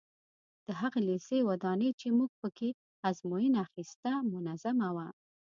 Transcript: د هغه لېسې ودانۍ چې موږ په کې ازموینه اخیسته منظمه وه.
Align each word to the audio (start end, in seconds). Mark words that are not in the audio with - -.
د 0.65 0.67
هغه 0.81 0.99
لېسې 1.07 1.37
ودانۍ 1.49 1.89
چې 1.99 2.07
موږ 2.17 2.31
په 2.41 2.47
کې 2.57 2.69
ازموینه 3.09 3.57
اخیسته 3.67 4.11
منظمه 4.31 4.89
وه. 4.95 5.07